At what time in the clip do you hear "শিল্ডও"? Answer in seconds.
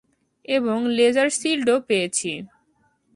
1.29-1.77